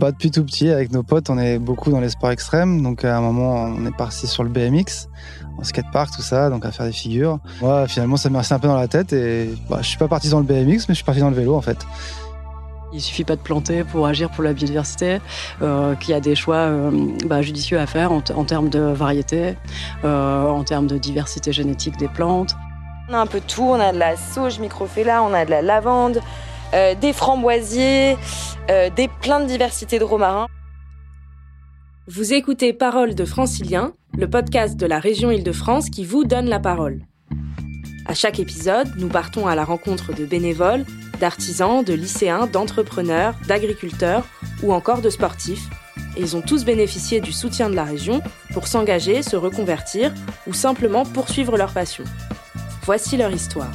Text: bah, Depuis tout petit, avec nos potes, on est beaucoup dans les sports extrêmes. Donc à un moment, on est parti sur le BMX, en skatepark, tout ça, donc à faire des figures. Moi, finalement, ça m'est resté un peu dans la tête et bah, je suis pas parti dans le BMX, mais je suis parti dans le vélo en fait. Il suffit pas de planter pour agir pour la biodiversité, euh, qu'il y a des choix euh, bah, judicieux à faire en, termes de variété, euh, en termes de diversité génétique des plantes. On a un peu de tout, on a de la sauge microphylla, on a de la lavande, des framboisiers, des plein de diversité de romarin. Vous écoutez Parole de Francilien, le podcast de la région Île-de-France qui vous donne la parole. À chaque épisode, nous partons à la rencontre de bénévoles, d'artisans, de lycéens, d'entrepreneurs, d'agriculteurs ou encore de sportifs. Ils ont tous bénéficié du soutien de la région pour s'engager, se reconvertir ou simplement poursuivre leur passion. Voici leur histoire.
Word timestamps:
bah, 0.00 0.12
Depuis 0.12 0.30
tout 0.30 0.44
petit, 0.44 0.70
avec 0.70 0.92
nos 0.92 1.02
potes, 1.02 1.28
on 1.30 1.38
est 1.38 1.58
beaucoup 1.58 1.90
dans 1.90 2.00
les 2.00 2.08
sports 2.08 2.30
extrêmes. 2.30 2.82
Donc 2.82 3.04
à 3.04 3.16
un 3.16 3.20
moment, 3.20 3.64
on 3.64 3.86
est 3.86 3.94
parti 3.94 4.26
sur 4.26 4.42
le 4.42 4.48
BMX, 4.48 5.08
en 5.58 5.62
skatepark, 5.62 6.10
tout 6.16 6.22
ça, 6.22 6.48
donc 6.48 6.64
à 6.64 6.72
faire 6.72 6.86
des 6.86 6.92
figures. 6.92 7.38
Moi, 7.60 7.86
finalement, 7.86 8.16
ça 8.16 8.30
m'est 8.30 8.38
resté 8.38 8.54
un 8.54 8.58
peu 8.58 8.68
dans 8.68 8.76
la 8.76 8.88
tête 8.88 9.12
et 9.12 9.50
bah, 9.68 9.78
je 9.82 9.86
suis 9.86 9.98
pas 9.98 10.08
parti 10.08 10.30
dans 10.30 10.38
le 10.38 10.46
BMX, 10.46 10.86
mais 10.88 10.88
je 10.88 10.94
suis 10.94 11.04
parti 11.04 11.20
dans 11.20 11.30
le 11.30 11.36
vélo 11.36 11.54
en 11.54 11.60
fait. 11.60 11.78
Il 12.92 13.00
suffit 13.00 13.24
pas 13.24 13.36
de 13.36 13.40
planter 13.40 13.84
pour 13.84 14.06
agir 14.06 14.30
pour 14.30 14.42
la 14.42 14.52
biodiversité, 14.52 15.20
euh, 15.62 15.94
qu'il 15.94 16.10
y 16.10 16.14
a 16.14 16.20
des 16.20 16.34
choix 16.34 16.56
euh, 16.56 16.90
bah, 17.26 17.40
judicieux 17.40 17.78
à 17.78 17.86
faire 17.86 18.10
en, 18.10 18.20
termes 18.20 18.68
de 18.68 18.80
variété, 18.80 19.54
euh, 20.04 20.48
en 20.48 20.64
termes 20.64 20.88
de 20.88 20.98
diversité 20.98 21.52
génétique 21.52 21.96
des 21.98 22.08
plantes. 22.08 22.56
On 23.08 23.14
a 23.14 23.18
un 23.18 23.26
peu 23.26 23.40
de 23.40 23.44
tout, 23.44 23.62
on 23.62 23.80
a 23.80 23.92
de 23.92 23.98
la 23.98 24.16
sauge 24.16 24.58
microphylla, 24.58 25.22
on 25.22 25.32
a 25.34 25.44
de 25.44 25.50
la 25.50 25.62
lavande, 25.62 26.20
des 26.72 27.12
framboisiers, 27.12 28.16
des 28.68 29.08
plein 29.20 29.40
de 29.40 29.46
diversité 29.46 29.98
de 29.98 30.04
romarin. 30.04 30.46
Vous 32.06 32.32
écoutez 32.32 32.72
Parole 32.72 33.14
de 33.14 33.24
Francilien, 33.24 33.92
le 34.16 34.28
podcast 34.28 34.76
de 34.76 34.86
la 34.86 34.98
région 34.98 35.30
Île-de-France 35.30 35.90
qui 35.90 36.04
vous 36.04 36.24
donne 36.24 36.48
la 36.48 36.58
parole. 36.58 37.02
À 38.06 38.14
chaque 38.14 38.40
épisode, 38.40 38.88
nous 38.96 39.08
partons 39.08 39.46
à 39.46 39.54
la 39.54 39.64
rencontre 39.64 40.12
de 40.12 40.24
bénévoles, 40.24 40.84
d'artisans, 41.20 41.84
de 41.84 41.94
lycéens, 41.94 42.46
d'entrepreneurs, 42.46 43.34
d'agriculteurs 43.46 44.24
ou 44.62 44.72
encore 44.72 45.02
de 45.02 45.10
sportifs. 45.10 45.68
Ils 46.16 46.34
ont 46.36 46.40
tous 46.40 46.64
bénéficié 46.64 47.20
du 47.20 47.32
soutien 47.32 47.70
de 47.70 47.76
la 47.76 47.84
région 47.84 48.20
pour 48.52 48.66
s'engager, 48.66 49.22
se 49.22 49.36
reconvertir 49.36 50.12
ou 50.48 50.52
simplement 50.52 51.04
poursuivre 51.04 51.56
leur 51.56 51.72
passion. 51.72 52.04
Voici 52.82 53.16
leur 53.16 53.30
histoire. 53.30 53.70